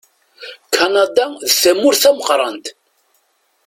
Kanada 0.75 1.25
d 1.45 1.49
tamurt 1.61 1.99
tameqqrant. 2.01 2.65